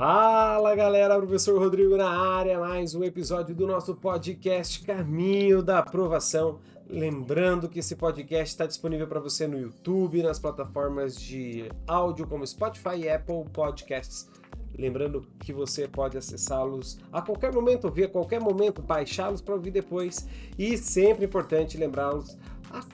[0.00, 6.60] Fala galera, professor Rodrigo na área, mais um episódio do nosso podcast Caminho da Aprovação.
[6.88, 12.46] Lembrando que esse podcast está disponível para você no YouTube, nas plataformas de áudio como
[12.46, 14.30] Spotify e Apple Podcasts.
[14.78, 19.72] Lembrando que você pode acessá-los a qualquer momento, ouvir a qualquer momento, baixá-los para ouvir
[19.72, 20.28] depois.
[20.56, 22.38] E sempre importante lembrá-los
[22.70, 22.84] a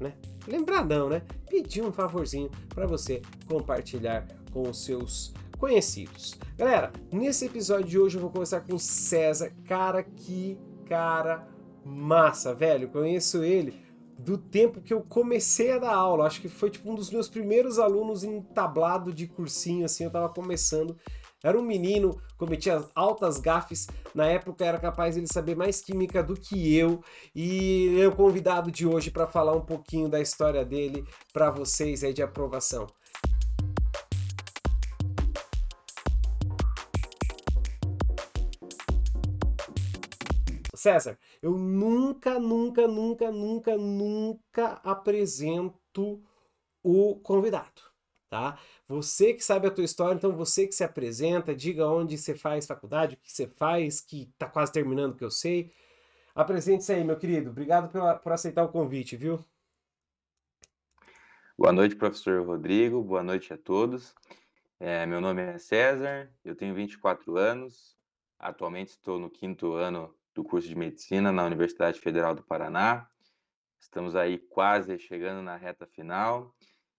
[0.00, 0.14] né?
[0.48, 1.22] Lembrar não, né?
[1.48, 6.38] Pedir um favorzinho para você compartilhar com os seus conhecidos.
[6.56, 9.52] Galera, nesse episódio de hoje eu vou conversar com César.
[9.66, 11.48] Cara, que cara
[11.84, 12.88] massa, velho.
[12.88, 13.82] Conheço ele
[14.18, 16.26] do tempo que eu comecei a dar aula.
[16.26, 20.10] Acho que foi tipo um dos meus primeiros alunos em tablado de cursinho, assim, eu
[20.10, 20.96] tava começando.
[21.42, 23.86] Era um menino, cometia altas gafes.
[24.14, 27.02] Na época era capaz de saber mais química do que eu.
[27.34, 32.14] E o convidado de hoje para falar um pouquinho da história dele para vocês aí
[32.14, 32.86] de aprovação.
[40.84, 46.22] César, eu nunca, nunca, nunca, nunca, nunca apresento
[46.82, 47.80] o convidado,
[48.28, 48.58] tá?
[48.86, 52.66] Você que sabe a tua história, então você que se apresenta, diga onde você faz
[52.66, 55.72] faculdade, o que você faz, que tá quase terminando, que eu sei.
[56.34, 57.48] Apresente-se aí, meu querido.
[57.48, 59.42] Obrigado pela, por aceitar o convite, viu?
[61.56, 63.02] Boa noite, professor Rodrigo.
[63.02, 64.14] Boa noite a todos.
[64.78, 67.96] É, meu nome é César, eu tenho 24 anos.
[68.38, 73.08] Atualmente estou no quinto ano do curso de medicina na Universidade Federal do Paraná.
[73.78, 76.54] Estamos aí quase chegando na reta final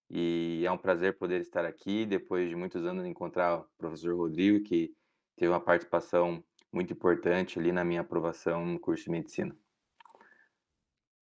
[0.10, 4.64] e é um prazer poder estar aqui depois de muitos anos encontrar o professor Rodrigo,
[4.64, 4.94] que
[5.36, 9.56] teve uma participação muito importante ali na minha aprovação no curso de medicina.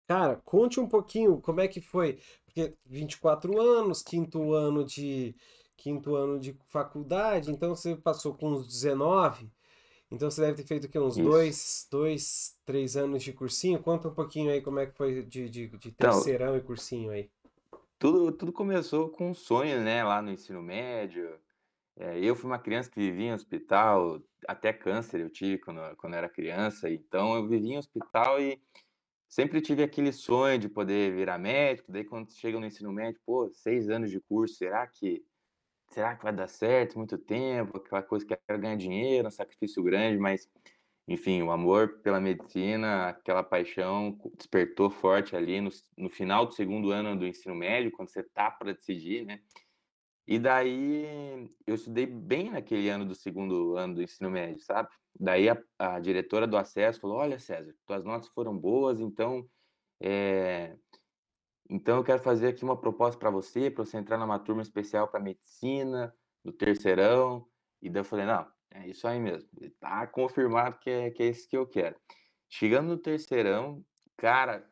[0.08, 5.36] Cara, conte um pouquinho como é que foi, porque 24 anos, quinto ano de
[5.78, 9.50] quinto ano de faculdade, então você passou com uns 19,
[10.12, 13.82] então você deve ter feito aqui uns dois, dois, três anos de cursinho.
[13.82, 16.62] Conta um pouquinho aí como é que foi de, de, de então terceirão então, e
[16.62, 17.30] cursinho aí.
[17.98, 21.40] Tudo, tudo começou com um sonho, né, lá no ensino médio.
[21.98, 26.16] É, eu fui uma criança que vivia em hospital, até câncer eu tive quando, quando
[26.16, 28.62] era criança, então eu vivia em hospital e
[29.30, 31.92] sempre tive aquele sonho de poder virar médico.
[31.92, 35.24] Daí quando chega no ensino médio, pô, seis anos de curso, será que
[35.92, 36.98] será que vai dar certo?
[36.98, 40.50] Muito tempo, aquela coisa que quero ganhar dinheiro, um sacrifício grande, mas
[41.08, 46.92] enfim, o amor pela medicina, aquela paixão despertou forte ali no, no final do segundo
[46.92, 49.42] ano do ensino médio, quando você tá para decidir, né?
[50.28, 54.90] E daí eu estudei bem naquele ano do segundo ano do ensino médio, sabe?
[55.20, 59.46] Daí a, a diretora do acesso falou: Olha, César, tuas notas foram boas, então
[60.02, 60.78] é,
[61.74, 65.08] então eu quero fazer aqui uma proposta para você, para você entrar numa turma especial
[65.08, 67.48] para medicina, do terceirão.
[67.82, 69.50] E daí eu falei, não, é isso aí mesmo.
[69.80, 71.96] Tá confirmado que é, que é isso que eu quero.
[72.50, 73.86] Chegando no terceirão,
[74.18, 74.70] cara,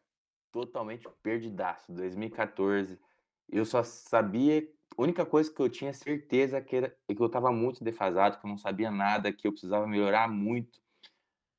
[0.51, 1.89] totalmente perdidaço.
[1.93, 2.99] 2014,
[3.47, 4.67] eu só sabia.
[4.97, 8.37] A única coisa que eu tinha certeza que era é que eu estava muito defasado,
[8.37, 10.81] que eu não sabia nada, que eu precisava melhorar muito.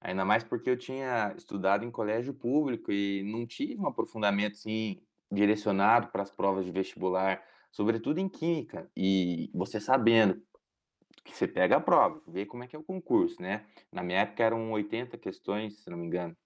[0.03, 5.01] Ainda mais porque eu tinha estudado em colégio público e não tive um aprofundamento assim
[5.31, 10.43] direcionado para as provas de vestibular, sobretudo em química, e você sabendo
[11.25, 13.67] que você pega a prova, vê como é que é o concurso, né?
[13.93, 16.37] Na minha época eram 80 questões, se não me engano.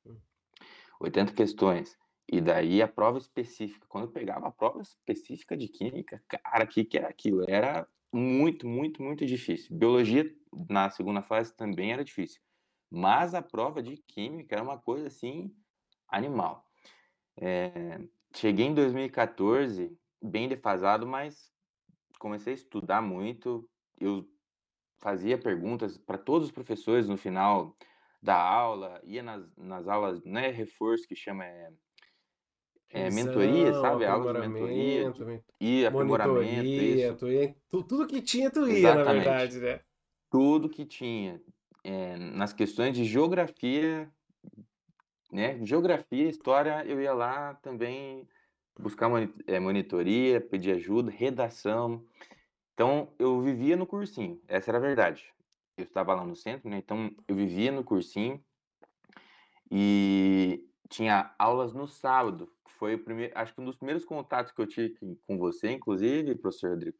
[1.00, 1.34] 80 hum.
[1.34, 1.96] questões.
[2.30, 6.66] E daí a prova específica, quando eu pegava a prova específica de química, cara, o
[6.68, 7.44] que, que era aquilo?
[7.48, 9.76] Era muito, muito, muito difícil.
[9.76, 10.24] Biologia,
[10.68, 12.40] na segunda fase, também era difícil.
[12.90, 15.54] Mas a prova de química era uma coisa assim,
[16.08, 16.64] animal.
[17.36, 18.00] É,
[18.36, 21.52] Cheguei em 2014, bem defasado, mas
[22.18, 23.68] comecei a estudar muito.
[23.98, 24.28] Eu
[24.98, 27.76] fazia perguntas para todos os professores no final
[28.20, 31.70] da aula, ia nas, nas aulas, não é reforço que chama, é,
[32.90, 34.06] é mentoria, sabe?
[34.06, 35.12] Aulas de mentoria,
[35.60, 37.16] e aprimoramento, isso.
[37.16, 39.06] Tu ia, tudo que tinha, tu ia, Exatamente.
[39.06, 39.80] na verdade, né?
[40.30, 41.40] Tudo que tinha.
[41.84, 44.10] É, nas questões de geografia,
[45.34, 45.58] né?
[45.66, 48.28] Geografia, história, eu ia lá também
[48.78, 49.10] buscar
[49.48, 52.06] eh, monitoria, pedir ajuda, redação.
[52.72, 55.24] Então, eu vivia no cursinho, essa era a verdade.
[55.76, 56.78] Eu estava lá no centro, né?
[56.78, 58.40] Então, eu vivia no cursinho
[59.68, 62.48] e tinha aulas no sábado.
[62.78, 66.36] Foi o primeiro, acho que um dos primeiros contatos que eu tive com você, inclusive,
[66.36, 66.96] professor Rodrigo,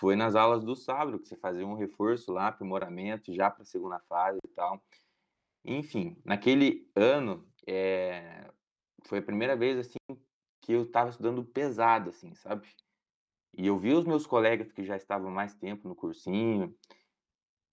[0.00, 3.66] foi nas aulas do sábado, que você fazia um reforço lá, aprimoramento, já para a
[3.66, 4.82] segunda fase e tal.
[5.64, 8.48] Enfim, naquele ano, é,
[9.06, 9.98] foi a primeira vez assim
[10.60, 12.68] que eu estava estudando pesado, assim, sabe?
[13.56, 16.76] E eu vi os meus colegas que já estavam mais tempo no cursinho,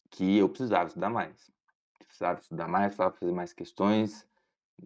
[0.10, 1.51] que eu precisava estudar mais.
[2.00, 4.28] Precisava estudar mais, precisava fazer mais questões.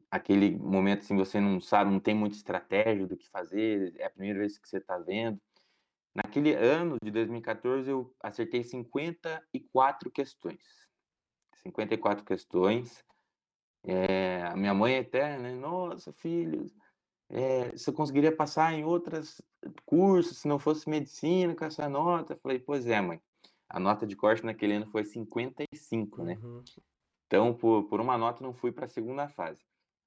[0.09, 4.09] Aquele momento, assim, você não sabe, não tem muita estratégia do que fazer, é a
[4.09, 5.39] primeira vez que você está vendo.
[6.15, 10.63] Naquele ano de 2014, eu acertei 54 questões.
[11.57, 13.03] 54 questões.
[13.87, 15.55] É, a minha mãe até, né?
[15.55, 16.69] Nossa, filho,
[17.29, 19.41] é, você conseguiria passar em outros
[19.85, 22.33] cursos se não fosse medicina com essa nota?
[22.33, 23.21] Eu falei, pois é, mãe.
[23.69, 26.37] A nota de corte naquele ano foi 55, né?
[26.41, 26.63] Uhum.
[27.25, 29.61] Então, por, por uma nota, não fui para a segunda fase.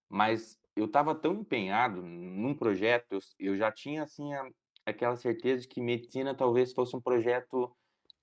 [0.09, 4.51] Mas eu estava tão empenhado num projeto, eu, eu já tinha, assim, a,
[4.87, 7.71] aquela certeza de que medicina talvez fosse um projeto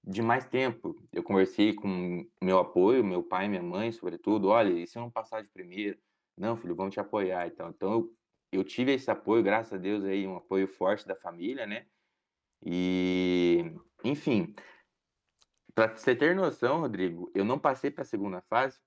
[0.07, 0.95] de mais tempo.
[1.11, 4.47] Eu conversei com meu apoio, meu pai minha mãe, sobretudo.
[4.47, 5.99] Olha, e se eu não passar de primeiro?
[6.37, 7.47] Não, filho, vamos te apoiar.
[7.47, 8.13] Então, então eu,
[8.53, 11.85] eu tive esse apoio, graças a Deus, aí, um apoio forte da família, né?
[12.65, 13.71] E,
[14.03, 14.55] enfim,
[15.75, 18.79] para você ter noção, Rodrigo, eu não passei para a segunda fase,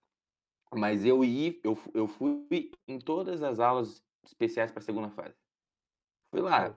[0.74, 5.36] mas eu, ia, eu, eu fui em todas as aulas especiais para a segunda fase.
[6.30, 6.76] Fui lá,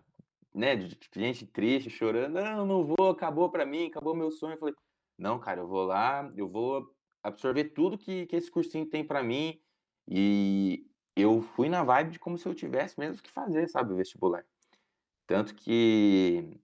[0.53, 4.53] né, de gente triste, chorando, não, não vou, acabou para mim, acabou meu sonho.
[4.53, 4.75] Eu falei,
[5.17, 9.23] não, cara, eu vou lá, eu vou absorver tudo que, que esse cursinho tem para
[9.23, 9.59] mim.
[10.07, 10.85] E
[11.15, 14.45] eu fui na vibe de como se eu tivesse mesmo que fazer, sabe, o vestibular.
[15.25, 16.59] Tanto que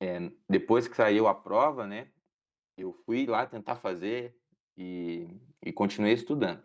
[0.00, 2.10] é, depois que saiu a prova, né,
[2.76, 4.34] eu fui lá tentar fazer
[4.76, 5.28] e,
[5.62, 6.62] e continuei estudando.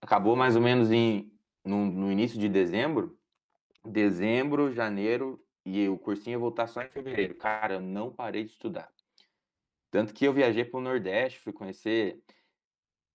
[0.00, 1.30] Acabou mais ou menos em,
[1.64, 3.18] no, no início de dezembro,
[3.84, 7.34] dezembro, janeiro, e o cursinho ia voltar só em fevereiro.
[7.34, 8.90] Cara, eu não parei de estudar.
[9.90, 12.22] Tanto que eu viajei para o Nordeste, fui conhecer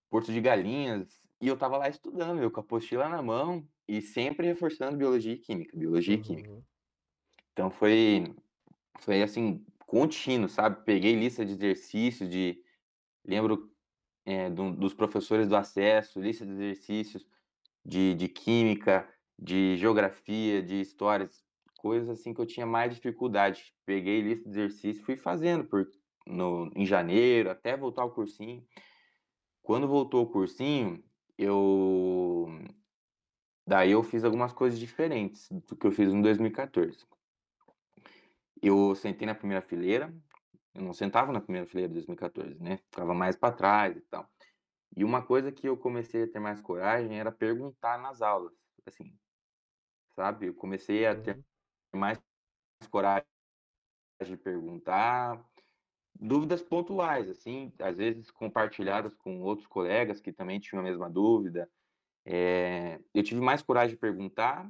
[0.09, 4.01] Porto de Galinhas, e eu tava lá estudando, eu com a apostila na mão, e
[4.01, 6.49] sempre reforçando biologia e química, biologia e química.
[6.49, 6.63] Uhum.
[7.53, 8.35] Então foi,
[8.99, 10.83] foi assim, contínuo, sabe?
[10.83, 12.61] Peguei lista de exercícios, de.
[13.25, 13.71] Lembro
[14.25, 17.25] é, do, dos professores do acesso, lista de exercícios
[17.85, 19.07] de, de química,
[19.37, 21.44] de geografia, de histórias,
[21.85, 23.71] coisas assim que eu tinha mais dificuldade.
[23.85, 25.87] Peguei lista de exercícios fui fazendo por,
[26.25, 28.67] no, em janeiro, até voltar ao cursinho.
[29.61, 31.03] Quando voltou o cursinho,
[31.37, 32.47] eu.
[33.67, 37.05] Daí eu fiz algumas coisas diferentes do que eu fiz em 2014.
[38.63, 40.11] Eu sentei na primeira fileira,
[40.73, 42.77] eu não sentava na primeira fileira de 2014, né?
[42.77, 44.27] Ficava mais para trás e tal.
[44.97, 48.53] E uma coisa que eu comecei a ter mais coragem era perguntar nas aulas,
[48.87, 49.15] assim,
[50.15, 50.47] sabe?
[50.47, 51.43] Eu comecei a ter uhum.
[51.95, 52.19] Mais
[52.89, 53.25] coragem
[54.23, 55.43] de perguntar,
[56.19, 61.69] dúvidas pontuais, assim, às vezes compartilhadas com outros colegas que também tinham a mesma dúvida.
[62.25, 64.69] É, eu tive mais coragem de perguntar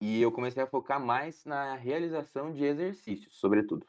[0.00, 3.86] e eu comecei a focar mais na realização de exercícios, sobretudo.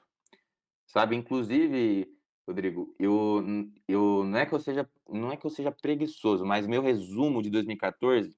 [0.88, 2.12] Sabe, inclusive,
[2.48, 3.44] Rodrigo, eu,
[3.88, 7.42] eu não é que eu seja não é que eu seja preguiçoso, mas meu resumo
[7.42, 8.36] de 2014,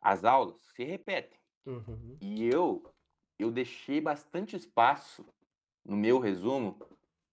[0.00, 1.38] as aulas se repetem.
[1.66, 2.16] Uhum.
[2.20, 2.93] E eu
[3.38, 5.24] eu deixei bastante espaço
[5.84, 6.78] no meu resumo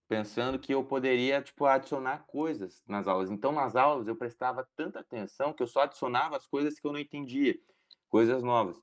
[0.08, 3.30] pensando que eu poderia, tipo, adicionar coisas nas aulas.
[3.30, 6.92] Então, nas aulas, eu prestava tanta atenção que eu só adicionava as coisas que eu
[6.92, 7.58] não entendia,
[8.10, 8.78] coisas novas.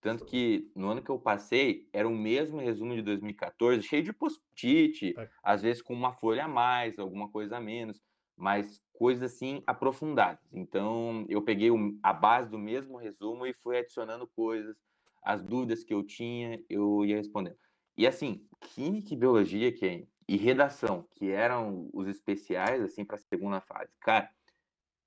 [0.00, 4.12] Tanto que no ano que eu passei, era o mesmo resumo de 2014, cheio de
[4.12, 5.28] post-it, é.
[5.42, 8.00] às vezes com uma folha a mais, alguma coisa a menos,
[8.34, 10.40] mas coisas assim aprofundadas.
[10.50, 11.68] Então, eu peguei
[12.02, 14.78] a base do mesmo resumo e fui adicionando coisas,
[15.22, 17.56] as dúvidas que eu tinha, eu ia respondendo.
[17.96, 23.16] E assim, química e biologia, que é e redação, que eram os especiais, assim, para
[23.16, 23.90] a segunda fase.
[23.98, 24.30] Cara,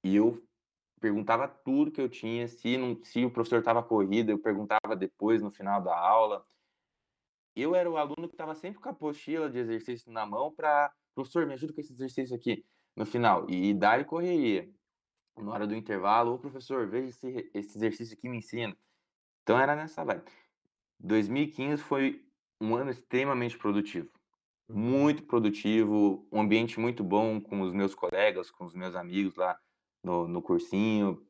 [0.04, 0.46] e eu
[1.00, 5.42] perguntava tudo que eu tinha, se, não, se o professor estava corrido, eu perguntava depois,
[5.42, 6.46] no final da aula.
[7.56, 10.94] Eu era o aluno que estava sempre com a apostila de exercício na mão para,
[11.16, 13.50] professor, me ajuda com esse exercício aqui, no final.
[13.50, 14.70] E, dar correria.
[15.38, 18.76] Na hora do intervalo, ô professor, veja esse, esse exercício aqui me ensina.
[19.44, 20.32] Então era nessa vibe.
[21.00, 22.26] 2015 foi
[22.60, 24.10] um ano extremamente produtivo
[24.68, 29.58] muito produtivo, um ambiente muito bom com os meus colegas, com os meus amigos lá
[30.04, 31.26] no, no cursinho.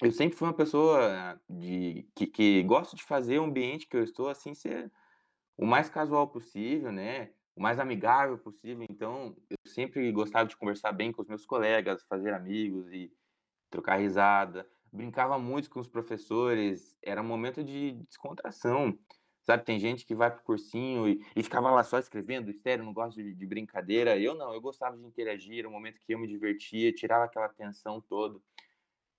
[0.00, 4.02] Eu sempre fui uma pessoa de que, que gosto de fazer o ambiente que eu
[4.02, 4.90] estou assim ser
[5.56, 7.32] o mais casual possível, né?
[7.54, 8.86] O mais amigável possível.
[8.88, 13.12] Então, eu sempre gostava de conversar bem com os meus colegas, fazer amigos e
[13.68, 14.66] trocar risada.
[14.92, 18.98] Brincava muito com os professores, era um momento de descontração.
[19.42, 22.92] Sabe, tem gente que vai pro cursinho e, e ficava lá só escrevendo, estéreo, não
[22.92, 24.18] gosto de, de, brincadeira.
[24.18, 27.48] Eu não, eu gostava de interagir, era um momento que eu me divertia, tirava aquela
[27.48, 28.38] tensão toda.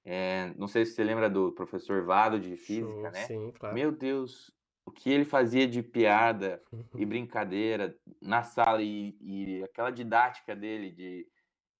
[0.05, 3.25] É, não sei se você lembra do professor Vado de física, sim, né?
[3.25, 3.75] Sim, claro.
[3.75, 4.51] Meu Deus,
[4.85, 6.61] o que ele fazia de piada
[6.95, 11.27] e brincadeira na sala e, e aquela didática dele de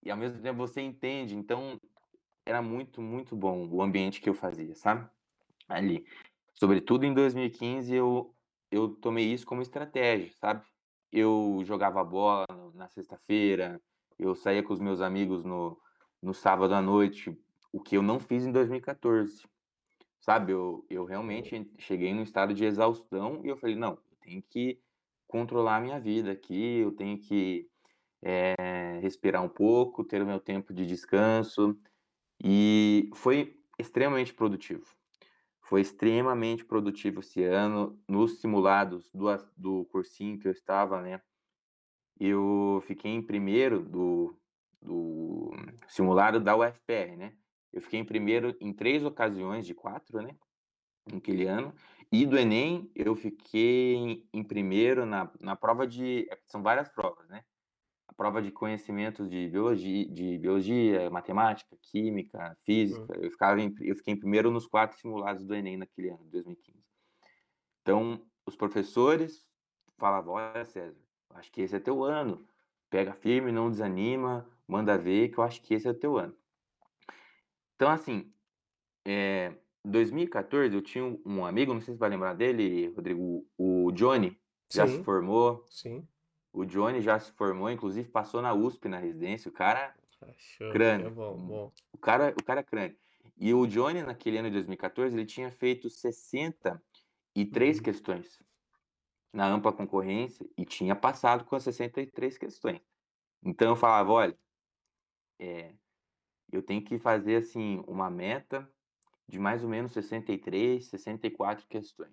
[0.04, 1.36] e ao mesmo tempo você entende.
[1.36, 1.80] Então,
[2.46, 5.10] era muito, muito bom o ambiente que eu fazia, sabe?
[5.68, 6.06] Ali.
[6.54, 8.36] Sobretudo em 2015, eu,
[8.70, 10.64] eu tomei isso como estratégia, sabe?
[11.12, 13.82] Eu jogava bola na sexta-feira,
[14.18, 15.78] eu saía com os meus amigos no,
[16.22, 17.36] no sábado à noite,
[17.72, 19.44] o que eu não fiz em 2014.
[20.20, 24.44] Sabe, eu, eu realmente cheguei num estado de exaustão e eu falei, não, eu tenho
[24.44, 24.80] que
[25.28, 27.68] controlar a minha vida aqui, eu tenho que
[28.22, 31.76] é, respirar um pouco, ter o meu tempo de descanso.
[32.44, 34.86] E foi extremamente produtivo.
[35.62, 38.00] Foi extremamente produtivo esse ano.
[38.08, 41.22] Nos simulados do, do cursinho que eu estava, né?
[42.20, 44.38] Eu fiquei em primeiro do,
[44.82, 45.52] do
[45.88, 47.34] simulado da UFPR, né?
[47.72, 50.36] Eu fiquei em primeiro em três ocasiões de quatro, né?
[51.12, 51.74] Naquele ano.
[52.12, 56.28] E do Enem, eu fiquei em primeiro na, na prova de.
[56.46, 57.44] São várias provas, né?
[58.12, 63.18] A prova de conhecimentos de biologia, de biologia matemática, química, física.
[63.18, 63.24] Uhum.
[63.24, 66.78] Eu, ficava em, eu fiquei em primeiro nos quatro simulados do Enem naquele ano, 2015.
[67.82, 69.48] Então, os professores
[69.98, 71.00] falavam: Olha, César,
[71.30, 72.46] acho que esse é teu ano.
[72.90, 76.36] Pega firme, não desanima, manda ver, que eu acho que esse é teu ano.
[77.76, 78.30] Então, assim,
[79.06, 84.38] é, 2014 eu tinha um amigo, não sei se vai lembrar dele, Rodrigo, o Johnny,
[84.70, 85.66] já se formou.
[85.70, 86.06] Sim.
[86.54, 89.50] O Johnny já se formou, inclusive passou na USP na residência.
[89.50, 91.08] O cara Achou, crânio.
[91.08, 91.72] É bom, bom.
[91.92, 92.98] O cara, o cara é crânio.
[93.38, 97.84] E o Johnny naquele ano de 2014, ele tinha feito 63 uhum.
[97.84, 98.40] questões
[99.34, 102.82] na ampla concorrência e tinha passado com as 63 questões.
[103.44, 104.38] Então eu falava, olha,
[105.40, 105.74] é,
[106.52, 108.70] eu tenho que fazer assim uma meta
[109.28, 112.12] de mais ou menos 63, 64 questões.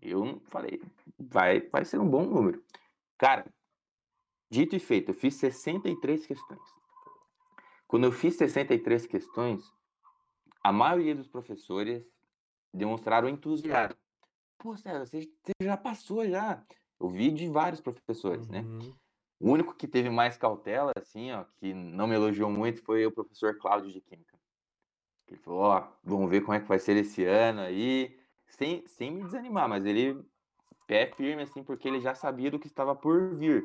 [0.00, 0.82] Eu falei,
[1.18, 2.64] vai, vai ser um bom número.
[3.18, 3.46] Cara,
[4.50, 6.60] dito e feito, eu fiz 63 questões.
[7.86, 9.72] Quando eu fiz 63 questões,
[10.62, 12.04] a maioria dos professores
[12.72, 13.98] demonstraram entusiasmo.
[14.58, 15.28] Pô, César, você,
[15.62, 16.64] já passou já.
[16.98, 18.60] Eu vi de vários professores, né?
[18.60, 18.78] uhum.
[18.78, 18.92] né?
[19.38, 23.12] O único que teve mais cautela, assim, ó, que não me elogiou muito, foi o
[23.12, 24.38] professor Cláudio de Química.
[25.28, 29.10] Ele falou, ó, vamos ver como é que vai ser esse ano aí, sem, sem
[29.10, 30.24] me desanimar, mas ele
[30.86, 33.64] pé firme, assim, porque ele já sabia do que estava por vir.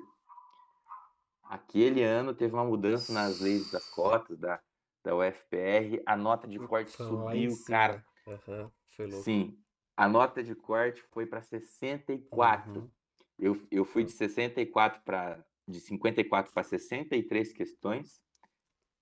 [1.44, 4.62] Aquele ano teve uma mudança nas leis das cotas da,
[5.04, 8.06] da UFPR, a nota de corte subiu, cara.
[8.28, 9.24] Uhum, foi louco.
[9.24, 9.58] Sim,
[9.98, 12.82] a nota de corte foi para 64.
[12.82, 12.90] Uhum.
[13.38, 18.22] Eu, eu fui de 64 para de 54 para 63 questões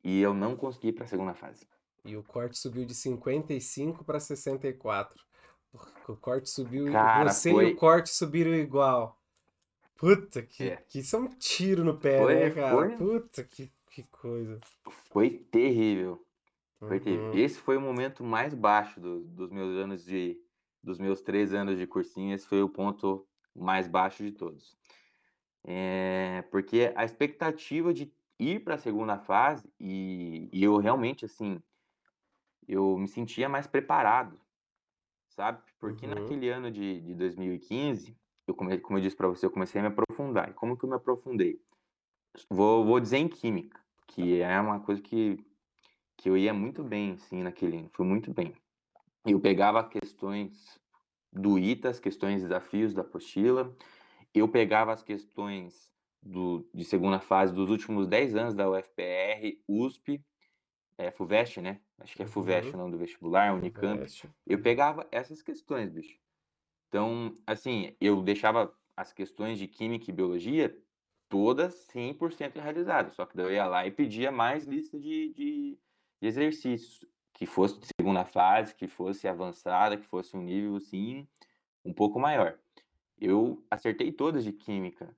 [0.04, 1.68] e eu não consegui para a segunda fase.
[2.04, 5.26] E o corte subiu de 55 para 64.
[6.07, 7.69] O corte subiu Cara, você foi...
[7.69, 9.17] e o corte subiram igual.
[9.98, 10.75] Puta, que, é.
[10.88, 12.75] que isso é um tiro no pé, foi, né, cara?
[12.75, 12.89] Foi...
[12.96, 14.60] Puta, que, que coisa.
[15.12, 16.24] Foi terrível.
[16.79, 17.03] Foi uhum.
[17.03, 17.34] terrível.
[17.34, 20.39] Esse foi o momento mais baixo do, dos meus anos de.
[20.84, 24.77] Dos meus três anos de cursinho, esse foi o ponto mais baixo de todos.
[25.65, 31.62] É, porque a expectativa de ir para a segunda fase, e, e, eu realmente, assim,
[32.67, 34.39] eu me sentia mais preparado,
[35.38, 35.62] sabe?
[35.79, 36.15] Porque uhum.
[36.15, 38.17] naquele ano de, de 2015,
[38.48, 40.50] eu come, como eu disse para você, eu comecei a me aprofundar.
[40.50, 41.62] E como que eu me aprofundei?
[42.50, 45.38] Vou, vou dizer em química, que é uma coisa que,
[46.17, 48.53] que eu ia muito bem, assim, naquele ano, fui muito bem.
[49.25, 50.79] Eu pegava questões
[51.32, 53.75] do ITA, as questões desafios da apostila,
[54.34, 55.91] eu pegava as questões
[56.22, 60.24] do, de segunda fase dos últimos 10 anos da UFPR, USP,
[60.98, 61.80] é, FUVEST, né?
[62.00, 62.75] Acho que é FUVEST uhum.
[62.75, 63.98] o nome do vestibular, Unicamp.
[63.98, 64.30] FUVEST.
[64.46, 66.18] Eu pegava essas questões, bicho.
[66.88, 70.75] Então, assim, eu deixava as questões de química e biologia
[71.30, 73.13] todas 100% realizadas.
[73.13, 75.80] Só que daí eu ia lá e pedia mais lista de, de,
[76.22, 81.27] de exercícios, que fosse de segunda fase, que fosse avançada, que fosse um nível, assim,
[81.86, 82.58] um pouco maior.
[83.20, 85.16] Eu acertei todas de química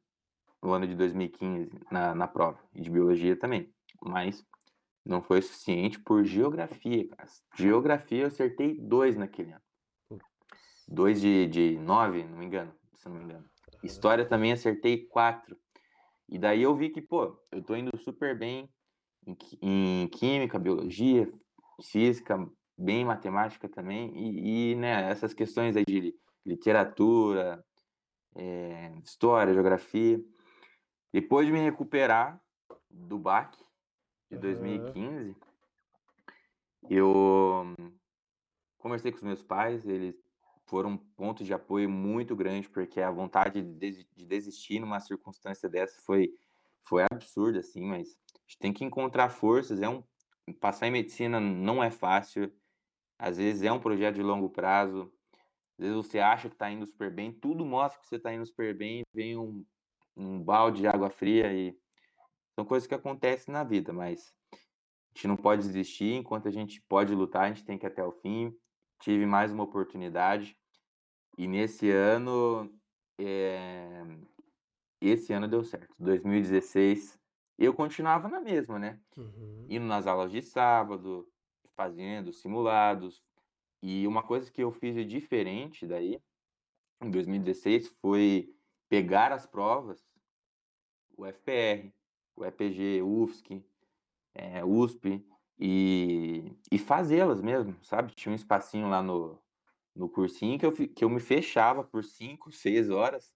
[0.62, 4.46] no ano de 2015 na, na prova, e de biologia também, mas
[5.06, 7.30] não foi suficiente por geografia, cara.
[7.56, 10.22] Geografia eu acertei dois naquele ano.
[10.88, 13.46] Dois de, de nove, não me engano, se não me engano.
[13.84, 15.58] História também acertei quatro.
[16.28, 18.70] E daí eu vi que, pô, eu tô indo super bem
[19.26, 21.32] em, em química, biologia,
[21.84, 24.12] física, bem matemática também.
[24.16, 26.16] E, e né, essas questões aí de
[26.46, 27.64] literatura,
[28.36, 30.20] é, história, geografia.
[31.12, 32.40] Depois de me recuperar
[32.90, 33.64] do baque
[34.30, 34.42] de uhum.
[34.42, 35.36] 2015,
[36.90, 37.76] eu
[38.78, 40.16] conversei com os meus pais, eles
[40.66, 46.00] foram um ponto de apoio muito grande, porque a vontade de desistir numa circunstância dessa
[46.02, 46.32] foi,
[46.84, 48.16] foi absurda, assim, mas
[48.50, 49.82] gente tem que encontrar forças.
[49.82, 50.04] É um
[50.60, 52.52] passar em medicina não é fácil.
[53.18, 55.12] Às vezes é um projeto de longo prazo.
[55.78, 58.46] Às vezes você acha que está indo super bem, tudo mostra que você está indo
[58.46, 59.64] super bem, vem um,
[60.18, 61.78] um balde de água fria e
[62.60, 64.58] são coisas que acontecem na vida, mas a
[65.14, 66.14] gente não pode desistir.
[66.16, 68.54] Enquanto a gente pode lutar, a gente tem que ir até o fim.
[69.00, 70.58] Tive mais uma oportunidade
[71.38, 72.70] e nesse ano,
[73.18, 74.04] é...
[75.00, 75.96] esse ano deu certo.
[75.98, 77.18] 2016,
[77.58, 79.00] eu continuava na mesma, né?
[79.16, 79.66] Uhum.
[79.70, 81.26] Indo nas aulas de sábado,
[81.78, 83.24] fazendo simulados.
[83.82, 86.22] E uma coisa que eu fiz de diferente daí,
[87.02, 88.54] em 2016, foi
[88.90, 90.06] pegar as provas,
[91.16, 91.90] o FPR,
[92.40, 93.64] o EPG, UFSC,
[94.34, 95.26] é, USP,
[95.60, 98.14] e, e fazê-las mesmo, sabe?
[98.14, 99.38] Tinha um espacinho lá no,
[99.94, 103.34] no cursinho que eu, que eu me fechava por 5, 6 horas.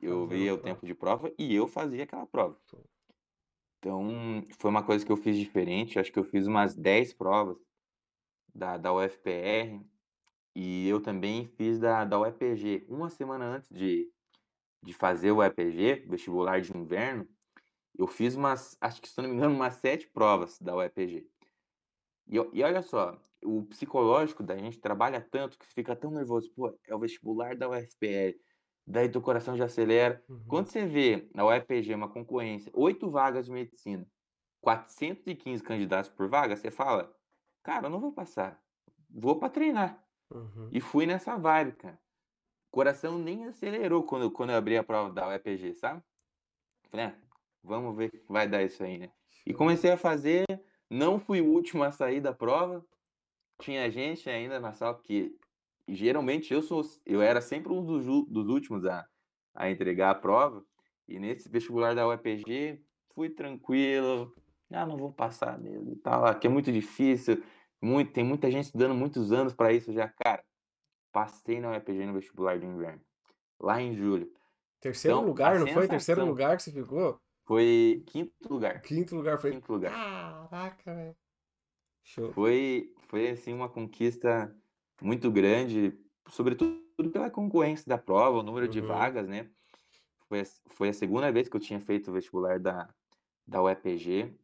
[0.00, 2.58] Eu via o tempo de prova e eu fazia aquela prova.
[3.78, 5.98] Então, foi uma coisa que eu fiz diferente.
[5.98, 7.58] Acho que eu fiz umas 10 provas
[8.54, 9.82] da, da UFPR
[10.54, 12.86] e eu também fiz da, da UEPG.
[12.88, 14.08] Uma semana antes de,
[14.82, 17.26] de fazer o UEPG, vestibular de inverno,
[17.96, 21.26] eu fiz umas, acho que se não me engano, umas sete provas da UEPG.
[22.26, 26.50] E, e olha só, o psicológico da gente trabalha tanto que fica tão nervoso.
[26.54, 28.36] Pô, é o vestibular da UFPR,
[28.86, 30.22] daí teu coração já acelera.
[30.28, 30.44] Uhum.
[30.48, 34.06] Quando você vê na UEPG uma concorrência, oito vagas de medicina,
[34.60, 37.14] 415 candidatos por vaga, você fala,
[37.62, 38.60] cara, eu não vou passar,
[39.10, 40.02] vou para treinar.
[40.30, 40.70] Uhum.
[40.72, 42.00] E fui nessa vibe, cara.
[42.70, 46.02] Coração nem acelerou quando, quando eu abri a prova da UEPG, sabe?
[46.90, 47.23] Falei, ah,
[47.64, 49.10] vamos ver que vai dar isso aí, né?
[49.46, 50.44] E comecei a fazer,
[50.88, 52.84] não fui o último a sair da prova.
[53.60, 55.36] Tinha gente ainda na sala que
[55.88, 59.06] geralmente eu sou eu era sempre um dos, dos últimos a,
[59.54, 60.64] a entregar a prova.
[61.08, 62.82] E nesse vestibular da UEPG
[63.14, 64.34] fui tranquilo,
[64.70, 67.42] ah, não vou passar mesmo e tal, aqui é muito difícil,
[67.80, 70.42] muito, tem muita gente estudando muitos anos para isso já, cara.
[71.12, 73.02] Passei na UEPG no vestibular de inverno,
[73.60, 74.32] lá em julho.
[74.80, 75.86] Terceiro Então, lugar, não foi?
[75.86, 77.20] Terceiro lugar que você ficou?
[77.44, 78.80] Foi quinto lugar.
[78.82, 79.52] Quinto lugar foi.
[79.52, 79.92] Quinto lugar.
[79.92, 81.16] Caraca, velho.
[82.02, 82.32] Show.
[82.32, 84.54] Foi, foi assim uma conquista
[85.00, 88.86] muito grande, sobretudo pela concorrência da prova, o número de Uhum.
[88.86, 89.50] vagas, né?
[90.28, 92.88] Foi, a- foi a segunda vez que eu tinha feito o vestibular da,
[93.46, 94.34] da UEPG.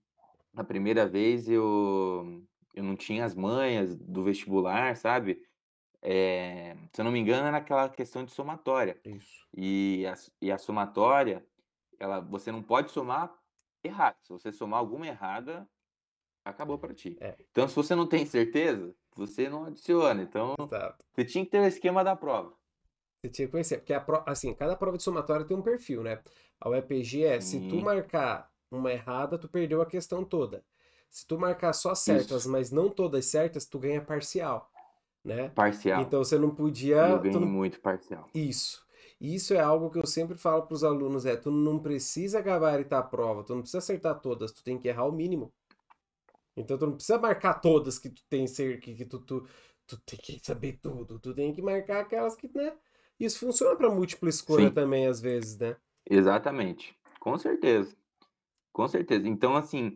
[0.52, 2.42] Na primeira vez eu,
[2.74, 5.42] eu não tinha as manhas do vestibular, sabe?
[6.02, 8.98] É, se eu não me engano, era aquela questão de somatória.
[9.04, 9.46] Isso.
[9.56, 11.44] E a, e a somatória,
[12.00, 13.32] ela, você não pode somar
[13.84, 14.16] errado.
[14.22, 15.68] Se você somar alguma errada,
[16.44, 17.16] acabou para ti.
[17.20, 17.36] É.
[17.50, 20.22] Então, se você não tem certeza, você não adiciona.
[20.22, 21.04] Então, Exato.
[21.14, 22.52] você tinha que ter o esquema da prova.
[23.22, 26.02] Você tinha que conhecer, porque a pro- assim, cada prova de somatória tem um perfil,
[26.02, 26.22] né?
[26.58, 27.82] A UEPG é, se tu Sim.
[27.82, 30.64] marcar uma errada, tu perdeu a questão toda.
[31.10, 32.50] Se tu marcar só certas, Isso.
[32.50, 34.70] mas não todas certas, tu ganha parcial,
[35.22, 35.50] né?
[35.50, 36.00] Parcial.
[36.00, 38.26] Então você não podia, eu ganhei não- muito parcial.
[38.32, 38.82] isso.
[39.20, 43.00] Isso é algo que eu sempre falo para os alunos, é, tu não precisa gabaritar
[43.00, 45.52] a prova, tu não precisa acertar todas, tu tem que errar o mínimo.
[46.56, 49.46] Então tu não precisa marcar todas que tu tem ser que, que tu, tu,
[49.86, 52.72] tu tem que saber tudo, tu tem que marcar aquelas que, né?
[53.18, 54.74] Isso funciona para múltipla escolha Sim.
[54.74, 55.76] também às vezes, né?
[56.08, 56.96] Exatamente.
[57.18, 57.94] Com certeza.
[58.72, 59.28] Com certeza.
[59.28, 59.94] Então, assim,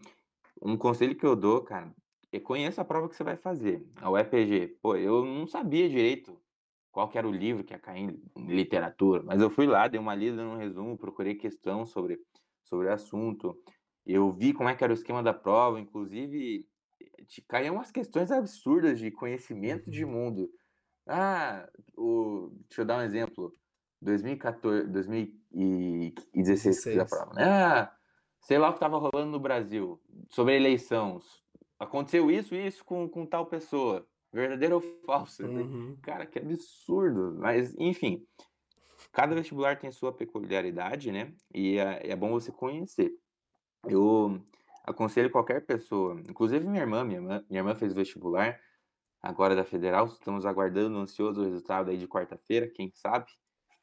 [0.60, 1.90] um conselho que eu dou, cara,
[2.30, 3.82] é conheça a prova que você vai fazer.
[3.96, 4.76] A UEPG.
[4.82, 6.38] Pô, eu não sabia direito
[6.94, 9.98] qual que era o livro que ia cair em literatura, mas eu fui lá, dei
[9.98, 12.20] uma lida no resumo, procurei questão sobre,
[12.62, 13.60] sobre o assunto.
[14.06, 16.64] Eu vi como é que era o esquema da prova, inclusive
[17.48, 20.12] caíam umas questões absurdas de conhecimento de Uhum.
[20.12, 20.50] mundo.
[21.04, 23.52] Ah, o, deixa eu dar um exemplo.
[24.00, 27.08] 2014, 2016 que eu fiz a 16.
[27.08, 27.34] prova.
[27.34, 27.42] né?
[27.44, 27.92] Ah,
[28.40, 31.18] sei lá o que estava rolando no Brasil sobre eleição.
[31.78, 34.06] Aconteceu isso e isso com, com tal pessoa.
[34.34, 35.96] Verdadeiro ou falei, Uhum.
[36.02, 37.36] Cara, que absurdo.
[37.38, 38.26] Mas, enfim,
[39.12, 41.32] cada vestibular tem sua peculiaridade, né?
[41.54, 43.12] E é, é bom você conhecer.
[43.86, 44.44] Eu
[44.84, 48.58] aconselho qualquer pessoa, inclusive minha irmã, minha irmã, minha irmã fez vestibular
[49.22, 53.30] agora da Federal, estamos aguardando ansioso o resultado aí de quarta-feira, quem sabe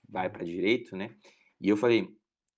[0.08, 1.16] vai para direito, né?
[1.62, 2.14] E eu falei,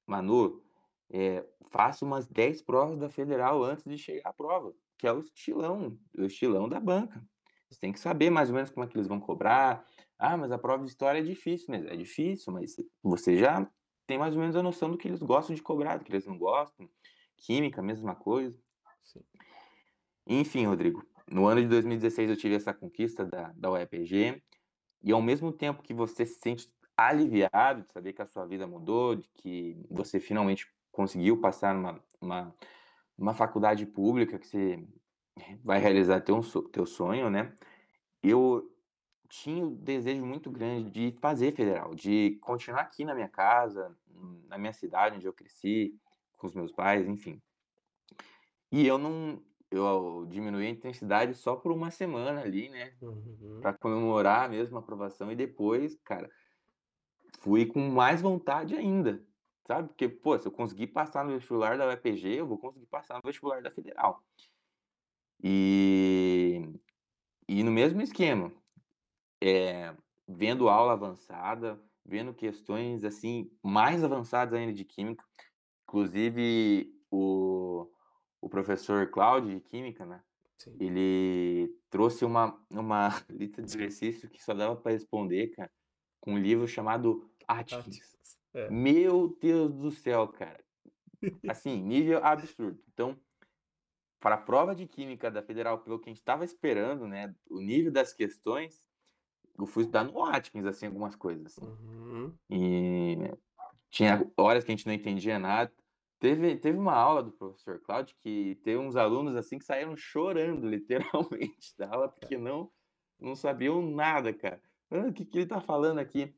[0.08, 0.64] Manu,
[1.12, 5.20] é, faça umas 10 provas da Federal antes de chegar à prova, que é o
[5.20, 7.24] estilão, o estilão da banca.
[7.74, 9.86] Você tem que saber mais ou menos como é que eles vão cobrar.
[10.18, 13.68] Ah, mas a prova de história é difícil, mas é difícil, mas você já
[14.06, 16.26] tem mais ou menos a noção do que eles gostam de cobrar, do que eles
[16.26, 16.88] não gostam.
[17.38, 18.58] Química, mesma coisa.
[19.02, 19.22] Sim.
[20.28, 24.42] Enfim, Rodrigo, no ano de 2016 eu tive essa conquista da, da UEPG,
[25.02, 28.66] e ao mesmo tempo que você se sente aliviado de saber que a sua vida
[28.68, 32.56] mudou, de que você finalmente conseguiu passar numa, uma,
[33.18, 34.88] uma faculdade pública que você
[35.64, 36.42] vai realizar teu
[36.72, 37.54] teu sonho, né,
[38.24, 38.70] eu
[39.30, 43.96] tinha um desejo muito grande de fazer federal, de continuar aqui na minha casa,
[44.48, 46.00] na minha cidade onde eu cresci,
[46.38, 47.42] com os meus pais, enfim.
[48.72, 49.42] E eu não
[49.72, 53.60] eu diminuí a intensidade só por uma semana ali, né, Uhum.
[53.60, 56.30] pra comemorar mesmo a aprovação e depois, cara,
[57.40, 59.26] fui com mais vontade ainda,
[59.68, 63.16] sabe, porque, pô, se eu conseguir passar no vestibular da UEPG, eu vou conseguir passar
[63.16, 64.24] no vestibular da federal.
[65.44, 66.62] E
[67.50, 68.54] e no mesmo esquema,
[69.44, 69.96] eh,
[70.28, 75.26] vendo aula avançada, vendo questões, assim, mais avançadas ainda de química,
[75.88, 77.90] inclusive o
[78.42, 80.24] o professor Cláudio de química, né,
[80.58, 80.80] Sim.
[80.80, 85.72] ele trouxe uma uma lista de exercício que só dava pra responder, cara,
[86.22, 88.04] com um livro chamado Atkins.
[88.04, 88.40] Práticas.
[88.54, 88.70] É.
[88.70, 90.64] Meu Deus do céu, cara.
[91.48, 92.84] Assim, nível absurdo.
[92.94, 93.20] Então,
[94.24, 97.92] pra prova de química da federal, pelo que a gente estava esperando, né, o nível
[97.92, 98.82] das questões,
[99.60, 101.68] eu fui estudar no Atkins, assim, algumas coisas, assim.
[101.68, 102.38] Uhum.
[102.52, 103.18] E
[103.90, 105.74] tinha horas que a gente não entendia nada.
[106.20, 110.68] Teve teve uma aula do professor Cláudio que teve uns alunos, assim, que saíram chorando
[110.70, 112.72] literalmente da aula, porque não
[113.20, 114.62] não sabiam nada, cara.
[114.92, 116.36] "Hã, que que ele tá falando aqui?".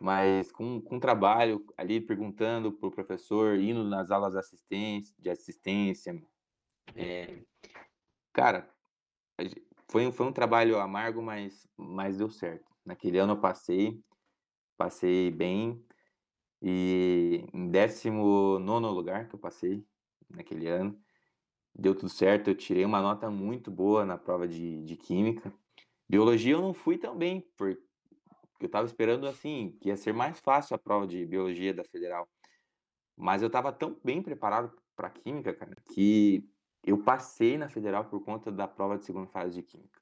[0.00, 6.20] Mas com com trabalho ali perguntando para o professor, indo nas aulas assistência de assistência,
[6.96, 7.44] eh,
[8.32, 8.74] cara,
[9.90, 12.70] foi um foi um trabalho amargo, mas mas deu certo.
[12.84, 14.02] Naquele ano eu passei,
[14.78, 15.84] passei bem,
[16.62, 19.86] e em 19º lugar que eu passei
[20.30, 21.00] naquele ano,
[21.74, 25.52] deu tudo certo, eu tirei uma nota muito boa na prova de de química.
[26.08, 27.82] Biologia eu não fui tão bem, porque
[28.60, 32.28] eu estava esperando, assim, que ia ser mais fácil a prova de biologia da federal.
[33.16, 36.51] Mas eu estava tão bem preparado pra química, cara, que
[36.84, 40.00] eu passei na federal por conta da prova de segunda fase de química.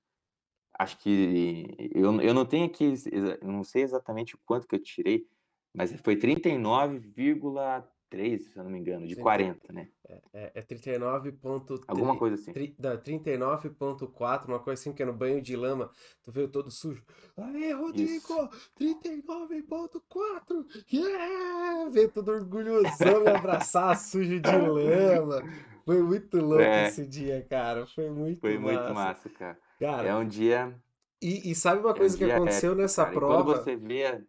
[0.78, 4.82] Acho que eu eu não tenho aqui eu não sei exatamente o quanto que eu
[4.82, 5.26] tirei,
[5.74, 9.88] mas foi 39,3, se eu não me engano, de Trinta 40, né.
[10.08, 12.52] é é é 39 ponto Alguma coisa assim.
[12.52, 15.90] tri não, 39.4, uma coisa assim, que é no banho de lama,
[16.22, 17.04] tu veio todo sujo:
[17.36, 17.72] "Aê.
[17.72, 25.42] Rodrigo, 39.4, yeah!", veio todo orgulhosão me abraçar, sujo de lama.
[25.90, 26.86] Foi muito louco É.
[26.86, 28.08] esse dia, cara, foi
[28.40, 28.94] Foi muito muito massa.
[28.94, 29.58] massa, cara.
[29.98, 30.74] É Cara um dia
[31.22, 33.16] e e sabe uma é um coisa que dia aconteceu épico, nessa cara.
[33.16, 34.24] E quando prova você vê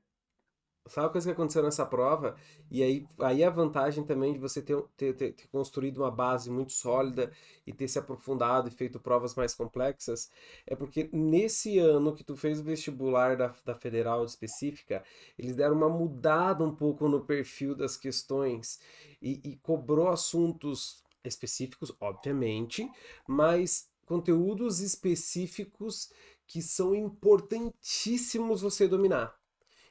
[0.88, 2.36] sabe uma coisa que aconteceu nessa prova,
[2.70, 6.50] e aí aí a vantagem também de você ter ter ter ter construído uma base
[6.50, 7.32] muito sólida
[7.66, 10.30] e ter se aprofundado e feito provas mais complexas,
[10.66, 15.04] é porque nesse ano que tu fez o vestibular da da federal específica,
[15.38, 18.80] eles deram uma mudada um pouco no perfil das questões,
[19.22, 22.90] e e cobrou assuntos específicos, obviamente,
[23.28, 26.12] mas conteúdos específicos
[26.48, 29.36] que são importantíssimos você dominar.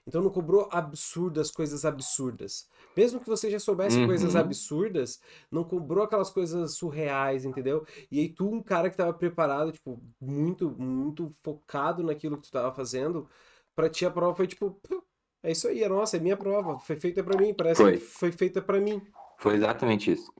[0.06, 2.68] Então não cobrou absurdas, coisas absurdas.
[2.96, 4.36] Mesmo que você já soubesse coisas Uhum.
[4.36, 7.86] absurdas, não cobrou aquelas coisas surreais, entendeu.
[8.10, 12.46] E aí tu, um cara que estava preparado, tipo, muito muito focado naquilo que tu
[12.46, 13.28] estava fazendo,
[13.74, 15.04] pra ti a prova foi tipo: "Pu,
[15.42, 17.98] é isso aí, é nossa, é minha prova, foi feita pra mim, parece que Foi.
[17.98, 19.06] foi feita pra mim".
[19.38, 20.30] Foi exatamente isso.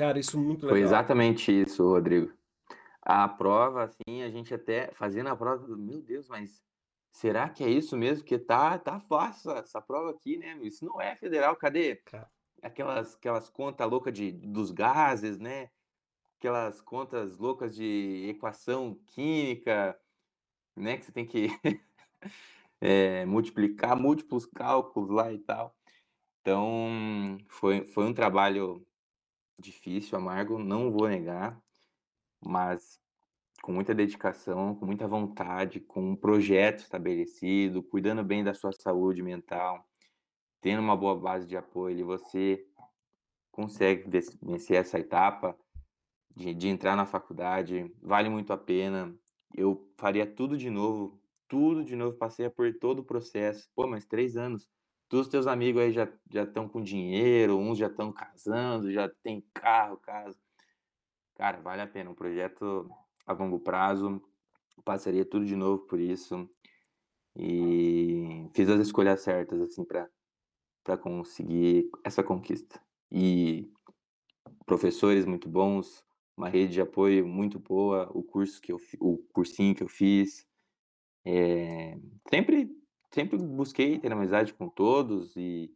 [0.00, 0.88] Cara, isso muito Foi legal.
[0.88, 2.32] exatamente isso, Rodrigo.
[3.02, 6.64] A prova, assim, a gente até fazendo a prova, "Meu Deus, mas
[7.12, 8.24] será que é isso mesmo?
[8.24, 12.30] Porque tá tá fácil essa prova aqui, né, isso não é federal, cadê Ca
[12.62, 15.68] aquelas aquelas conta louca de dos gases, né,
[16.38, 20.00] aquelas contas loucas de equação química,
[20.76, 21.48] né, que você tem que,
[22.80, 25.76] eh, multiplicar múltiplos cálculos lá e tal.
[26.40, 28.86] Então, foi foi um trabalho
[29.60, 31.60] difícil, amargo, não vou negar,
[32.44, 33.00] mas
[33.62, 39.22] com muita dedicação, com muita vontade, com um projeto estabelecido, cuidando bem da sua saúde
[39.22, 39.86] mental,
[40.60, 42.64] tendo uma boa base de apoio, você
[43.50, 44.08] consegue
[44.42, 45.58] vencer essa etapa
[46.34, 49.14] de de entrar na faculdade, vale muito a pena.
[49.54, 53.68] Eu faria tudo de novo, tudo de novo, passei por todo o processo.
[53.74, 54.68] Pô, mas 3 anos,
[55.10, 59.44] todos os teus amigos aí já estão com dinheiro, uns já estão casando, já tem
[59.52, 60.38] carro, casa.
[61.34, 62.88] Cara, vale a pena, um projeto
[63.26, 64.22] a longo prazo,
[64.84, 66.48] passaria tudo de novo por isso,
[67.36, 72.80] e fiz as escolhas certas, assim, pra conseguir essa conquista.
[73.10, 73.68] E
[74.64, 76.04] professores muito bons,
[76.36, 80.46] uma rede de apoio muito boa, o curso que eu o cursinho que eu fiz,
[81.24, 82.79] eh, sempre
[83.10, 85.74] sempre busquei ter amizade com todos e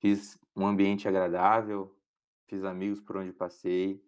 [0.00, 1.94] fiz um ambiente agradável.
[2.48, 4.02] fiz amigos por onde passei.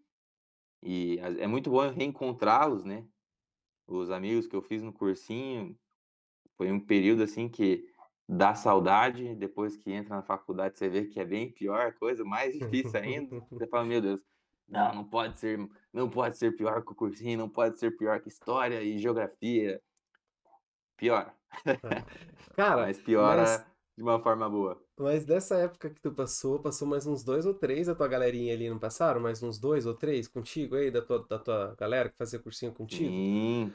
[0.83, 3.04] E é muito bom reencontrá-los, né?
[3.87, 5.76] Os amigos que eu fiz no cursinho,
[6.57, 7.88] foi um período assim que
[8.28, 12.52] dá saudade, depois que entra na faculdade você vê que é bem pior coisa, mais
[12.52, 13.40] difícil ainda.
[13.50, 14.20] Você fala, meu Deus,
[14.68, 15.59] não, não pode ser,
[15.92, 19.81] não pode ser pior que o cursinho, não pode ser pior que história e geografia.
[20.98, 21.32] Pior.
[21.64, 22.04] É.
[22.54, 24.82] Cara, mas piora mas, de uma forma boa.
[24.98, 28.52] mas dessa época que tu passou, passou mais uns dois ou três da tua galerinha
[28.52, 29.20] ali, não passaram?
[29.20, 32.72] Mais uns dois ou três contigo aí, da tua, da tua galera que fazia cursinho
[32.74, 33.14] contigo?
[33.14, 33.72] Sim.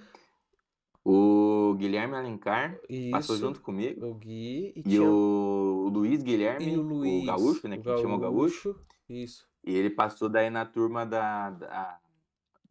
[1.06, 2.80] O Guilherme Alencar
[3.12, 4.06] passou Isso, junto comigo.
[4.06, 7.78] o Gui e E tinha o Luiz e o Guilherme, o Luiz, Gaúcho, né?
[7.78, 8.74] o Que a gente chama o Gaúcho.
[8.74, 9.46] Gaúcho, isso.
[9.66, 12.00] E ele passou daí na turma da, da,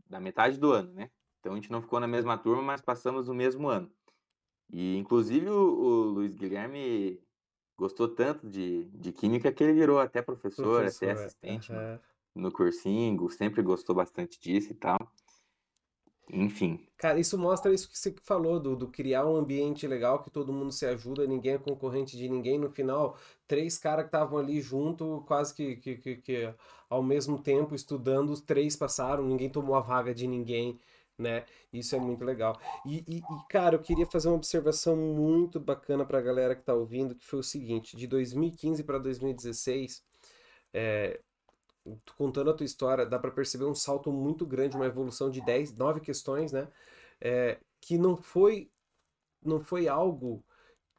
[0.09, 1.11] da metade do ano, né?
[1.41, 3.91] Então a gente não ficou na mesma turma, mas passamos no mesmo ano.
[4.73, 7.21] E inclusive o, o Luiz Guilherme
[7.77, 12.01] gostou tanto de, de química que ele virou até professor, até Professor, assistente no, aham.
[12.35, 14.99] no cursinho, sempre gostou bastante disso e tal.
[16.31, 20.31] Enfim, Cara, isso mostra isso que você falou, do, do criar um ambiente legal que
[20.31, 22.61] todo mundo se ajuda, ninguém é concorrente de ninguém.
[22.61, 23.17] No final,
[23.49, 26.55] três caras que estavam ali junto, quase que, que, que, que
[26.89, 30.79] ao mesmo tempo estudando, os três passaram, ninguém tomou a vaga de ninguém,
[31.23, 31.45] né?
[31.73, 32.61] Isso é muito legal.
[32.87, 36.75] E, e, e, cara, eu queria fazer uma observação muito bacana pra galera que tá
[36.75, 40.05] ouvindo, que foi o seguinte, de 2015 para 2016,
[40.75, 41.21] é,
[42.17, 45.75] contando a tua história, dá pra perceber um salto muito grande, uma evolução de 10,
[45.77, 46.69] 9 questões, né?
[47.21, 48.71] É, que não foi
[49.45, 50.45] não foi algo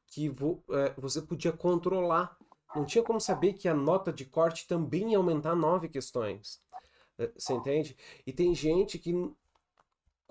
[0.07, 2.37] que vo- é, você podia controlar.
[2.75, 6.61] Não tinha como saber que a nota de corte também ia aumentar nove questões.
[7.19, 7.97] É, Você entende?
[8.27, 9.13] E tem gente que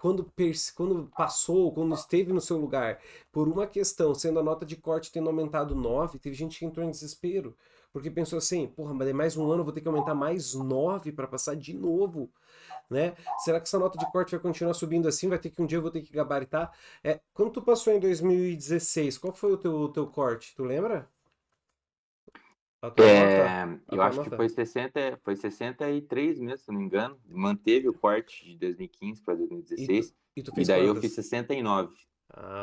[0.02, 0.28] quando,
[0.74, 2.98] quando passou, quando esteve no seu lugar,
[3.30, 6.84] por uma questão, sendo a nota de corte tendo aumentado 9, teve gente que entrou
[6.84, 7.56] em desespero.
[7.92, 11.12] Porque pensou assim, porra, mas é mais um ano, vou ter que aumentar mais 9
[11.12, 12.28] para passar de novo,
[12.90, 13.14] né?
[13.44, 15.28] Será que essa nota de corte vai continuar subindo assim?
[15.28, 16.72] Vai ter que um dia eu vou ter que gabaritar?
[17.04, 20.52] É, quando tu passou em 2016, qual foi o teu, teu corte?
[20.56, 21.08] Tu lembra?
[22.82, 23.44] A tua nota?
[23.44, 27.20] é, eu acho que foi 60, foi 63 mesmo, se não me engano.
[27.26, 29.34] Manteve o corte de 2015 para
[29.76, 30.14] E tu, 2016.
[30.36, 31.00] e E fez daí eu quantas?
[31.00, 31.94] fiz 69.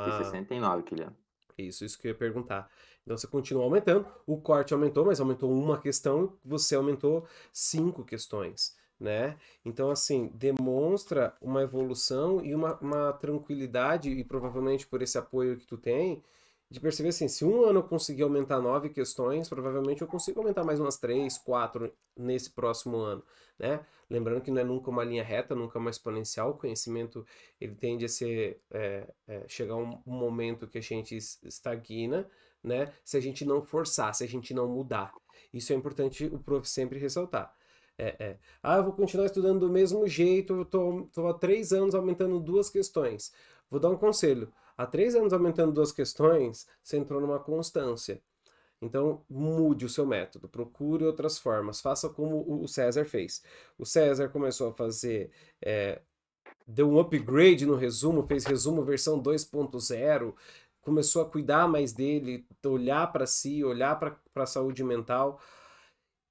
[0.04, 1.18] Fiz Ah, 69 aquele ano.
[1.58, 2.70] Isso, isso que eu ia perguntar.
[3.04, 8.78] Então você continua aumentando, o corte aumentou, mas aumentou uma questão, você aumentou cinco questões,
[9.00, 9.38] né?
[9.66, 15.66] Então, assim, demonstra uma evolução e uma, uma tranquilidade, e provavelmente por esse apoio que
[15.66, 16.24] tu tem,
[16.72, 20.64] de perceber assim, se um ano eu conseguir aumentar nove questões, provavelmente eu consigo aumentar
[20.64, 23.24] mais umas três, quatro nesse próximo ano,
[23.58, 23.84] né?
[24.10, 27.26] Lembrando que não é nunca uma linha reta, nunca uma exponencial, o conhecimento
[27.60, 32.30] ele tende a ser é, é, chegar um, momento que a gente es- estagna,
[32.64, 32.94] né?
[33.04, 35.12] Se a gente não forçar, se a gente não mudar.
[35.54, 37.54] Isso é importante o prof sempre ressaltar.
[37.98, 38.38] É, é.
[38.64, 42.40] Ah, eu vou continuar estudando do mesmo jeito, eu tô, tô há três anos aumentando
[42.40, 43.34] duas questões.
[43.70, 44.52] Vou dar um conselho.
[44.80, 48.22] Há três anos aumentando duas questões, você entrou numa constância.
[48.82, 53.44] Então, mude o seu método, procure outras formas, faça como o César fez.
[53.78, 56.02] O César começou a fazer é,
[56.66, 60.34] deu um upgrade no resumo, fez resumo versão 2.0,
[60.80, 65.42] começou a cuidar mais dele, olhar para si, olhar para a saúde mental,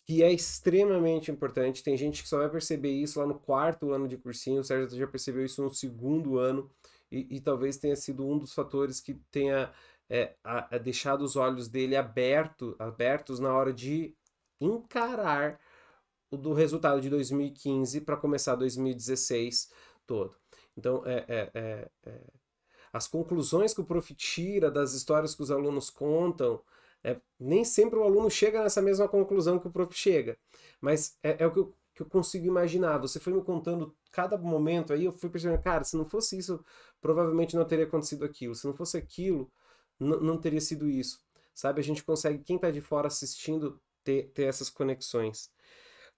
[0.07, 1.83] que é extremamente importante.
[1.83, 4.99] Tem gente que só vai perceber isso lá no quarto ano de cursinho, o Sérgio
[4.99, 6.71] já percebeu isso no segundo ano,
[7.11, 9.73] e, e talvez tenha sido um dos fatores que tenha
[10.11, 14.15] é, a- a deixado os olhos dele aberto, abertos na hora de
[14.61, 15.61] encarar
[16.31, 19.71] o do resultado de 2015 para começar 2016
[20.07, 20.35] todo.
[20.77, 22.21] Então, é, é, é, é,
[22.93, 26.63] as conclusões que o prof tira das histórias que os alunos contam,
[27.05, 30.39] é, nem sempre o aluno chega nessa mesma conclusão que o prof chega,
[30.81, 32.99] mas é, é o que eu, que eu consigo imaginar.
[32.99, 36.65] Você foi me contando cada momento aí, eu fui percebendo, cara, se não fosse isso,
[37.01, 38.55] provavelmente não teria acontecido aquilo.
[38.55, 39.51] Se não fosse aquilo,
[39.99, 41.21] não teria sido isso.
[41.53, 45.51] Sabe, a gente consegue, quem tá de fora assistindo, ter, ter essas conexões.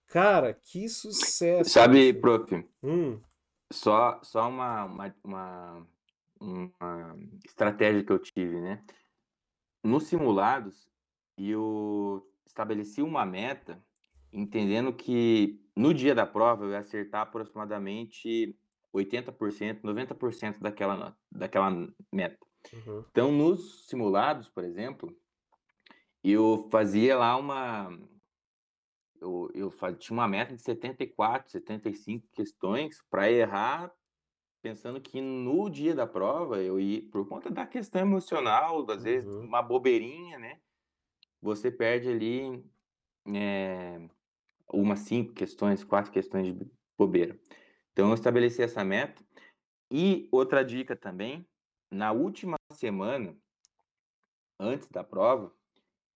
[0.09, 3.19] Cara, que sucesso, Sabe, prof, Hum,
[3.73, 5.87] só, só uma, uma, uma,
[6.39, 8.85] uma estratégia que eu tive, né?
[9.83, 10.91] Nos simulados,
[11.39, 13.83] eu estabeleci uma meta,
[14.31, 18.59] entendendo que no dia da prova eu ia acertar aproximadamente
[18.93, 21.71] 80%, 90% daquela, nota- daquela
[22.13, 22.39] meta.
[22.73, 25.17] uhum, Então, nos simulados, por exemplo,
[26.23, 27.91] eu fazia lá uma.
[29.21, 33.93] Eu, eu tinha uma meta de 74, 75 questões para errar,
[34.63, 39.35] pensando que no dia da prova eu ia, por conta da questão emocional, às vezes
[39.35, 40.61] uhum, uma bobeirinha, né?
[41.43, 42.65] Você perde ali
[43.35, 44.09] é,
[44.73, 47.39] umas cinco questões, quatro questões de bobeira.
[47.93, 49.23] Então eu estabeleci essa meta.
[49.91, 51.47] E outra dica também,
[51.91, 53.37] na última semana,
[54.59, 55.53] antes da prova,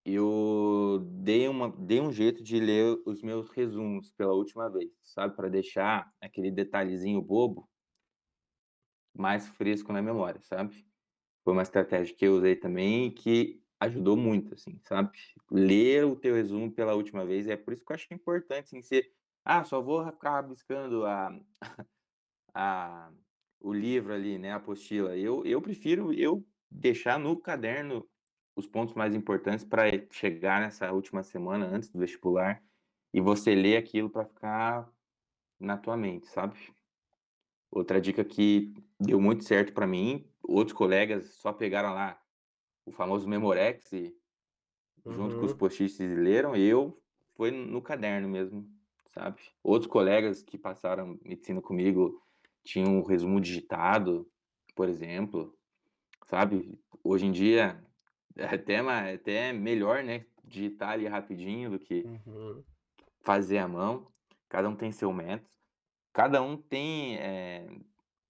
[0.05, 5.35] eu dei, uma, dei um jeito de ler os meus resumos pela última vez, sabe?
[5.35, 7.69] Para deixar aquele detalhezinho bobo
[9.17, 10.87] mais fresco na memória, sabe?
[11.43, 15.11] Foi uma estratégia que eu usei também que ajudou muito, assim, sabe?
[15.51, 18.67] Ler o teu resumo pela última vez, é por isso que eu acho é importante,
[18.67, 19.13] assim, ser...
[19.45, 21.39] Ah, só vou ficar buscando a,
[22.55, 23.11] a,
[23.61, 25.17] o livro ali, né, a apostila.
[25.17, 28.09] Eu, eu prefiro eu deixar no caderno
[28.57, 32.63] os pontos mais importantes para chegar nessa última semana antes do vestibular
[33.13, 34.91] e você ler aquilo para ficar
[35.59, 36.57] na tua mente, sabe?
[37.71, 42.21] Outra dica que deu muito certo para mim, outros colegas só pegaram lá
[42.87, 44.17] o famoso Memorex e
[45.09, 45.59] junto com os Uhum.
[45.59, 47.01] post-its e leram, eu
[47.37, 48.69] foi no caderno mesmo,
[49.13, 49.41] sabe?
[49.63, 52.23] Outros colegas que passaram medicina comigo
[52.65, 54.31] tinham o resumo digitado,
[54.75, 55.57] por exemplo,
[56.27, 56.81] sabe?
[57.03, 57.85] Hoje em dia
[58.37, 60.27] é até, é até melhor, né?
[60.45, 62.65] Digitar ali rapidinho do que Uhum.
[63.23, 64.13] fazer à mão.
[64.49, 65.51] Cada um tem seu método.
[66.13, 67.67] Cada um tem é,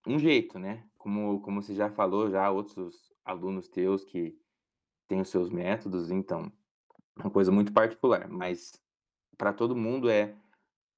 [0.06, 0.88] um jeito, né?
[0.98, 4.38] Como, como você já falou, já outros alunos teus que
[5.08, 6.52] têm os seus métodos, então,
[7.18, 8.28] é uma coisa muito particular.
[8.28, 8.72] Mas
[9.36, 10.36] para todo mundo é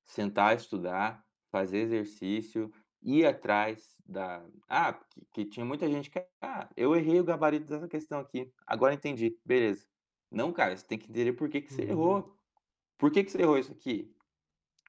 [0.05, 2.71] sentar, estudar, fazer exercício,
[3.03, 4.45] ir atrás da.
[4.69, 6.25] Ah, que, que tinha muita gente que.
[6.41, 8.53] Ah, eu errei o gabarito dessa questão aqui.
[8.67, 9.39] Agora entendi.
[9.45, 9.87] Beleza.
[10.31, 11.91] Não, cara, você tem que entender por que, que você Uhum.
[11.91, 12.39] errou.
[12.99, 14.15] Por que, que você errou isso aqui?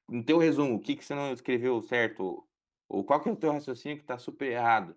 [0.08, 2.46] No teu resumo, o que, que você não escreveu certo?
[2.88, 4.96] Ou qual que é o teu raciocínio que está super errado?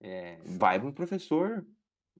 [0.00, 1.66] É, vai para um professor,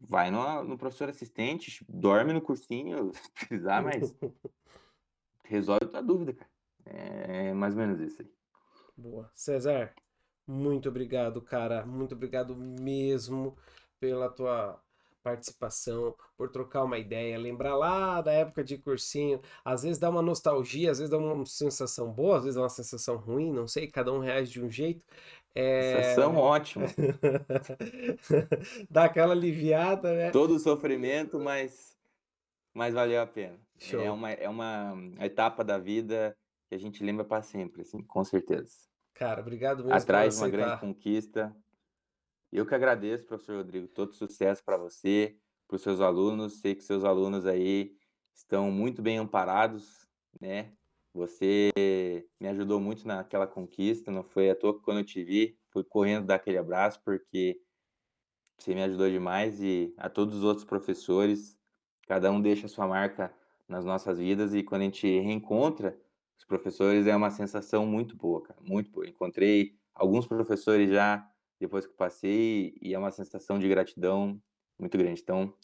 [0.01, 4.15] vai no, no professor assistente, dorme no cursinho, se precisar, mas
[5.45, 6.51] resolve tua dúvida, cara.
[6.85, 8.31] É mais ou menos isso aí.
[8.97, 9.31] Boa.
[9.35, 9.93] César,
[10.47, 11.85] muito obrigado, cara.
[11.85, 13.57] Muito obrigado mesmo
[13.99, 14.81] pela tua
[15.27, 19.41] participação, por trocar uma ideia, lembrar lá da época de cursinho.
[19.65, 22.69] Às vezes dá uma nostalgia, às vezes dá uma sensação boa, às vezes dá uma
[22.69, 25.03] sensação ruim, não sei, cada um reage de um jeito.
[25.53, 26.39] Sensação É...
[26.39, 26.87] ótima.
[28.89, 30.31] Dá aquela aliviada, né?
[30.31, 31.97] Todo sofrimento, mas,
[32.73, 33.59] mas valeu a pena.
[33.81, 34.13] É Show.
[34.13, 36.37] uma, é uma etapa da vida
[36.69, 38.71] que a gente lembra para sempre, assim, com certeza.
[39.15, 41.57] Cara, obrigado mesmo por Atrás de uma grande conquista.
[42.53, 43.89] Eu que agradeço, professor Rodrigo.
[43.89, 46.61] Todo sucesso para você, para os seus alunos.
[46.61, 47.97] Sei que seus alunos aí
[48.35, 50.09] estão muito bem amparados,
[50.41, 50.73] né?
[51.13, 51.71] Você
[52.39, 54.11] me ajudou muito naquela conquista.
[54.11, 57.61] Não foi à toa que quando eu te vi, fui correndo dar aquele abraço, porque
[58.59, 59.61] você me ajudou demais.
[59.61, 61.59] E a todos os outros professores,
[62.07, 63.35] cada um deixa a sua marca
[63.69, 64.55] nas nossas vidas.
[64.55, 65.99] E quando a gente reencontra
[66.39, 68.61] os professores, é uma sensação muito boa, cara.
[68.63, 69.09] Muito boa.
[69.09, 71.29] Encontrei alguns professores já
[71.61, 74.41] depois que passei e é uma sensação de gratidão
[74.79, 75.21] muito grande.
[75.21, 75.55] Então,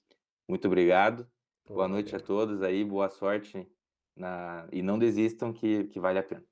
[0.49, 1.27] muito obrigado.
[1.67, 3.67] Boa noite a todos aí, boa sorte
[4.17, 4.69] na...
[4.73, 6.45] e não desistam que, que vale a pena.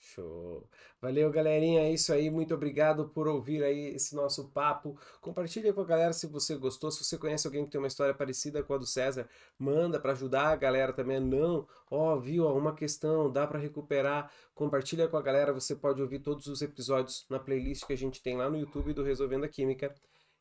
[0.00, 0.68] Show.
[1.00, 1.80] Valeu, galerinha.
[1.80, 2.30] É isso aí.
[2.30, 4.98] Muito obrigado por ouvir aí esse nosso papo.
[5.20, 6.90] Compartilha com a galera se você gostou.
[6.90, 10.12] Se você conhece alguém que tem uma história parecida com a do César, manda para
[10.12, 11.20] ajudar a galera também.
[11.20, 14.32] Não, ó, viu, ó, uma questão, dá para recuperar.
[14.54, 15.52] Compartilha com a galera.
[15.52, 18.92] Você pode ouvir todos os episódios na playlist que a gente tem lá no YouTube
[18.92, 19.94] do Resolvendo a Química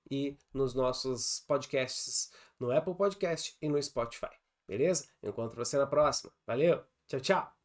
[0.10, 4.32] e nos nossos podcasts no Apple Podcast e no Spotify.
[4.68, 5.08] Beleza?
[5.24, 6.32] Encontro você na próxima.
[6.46, 6.84] Valeu.
[7.08, 7.57] Tchau, tchau.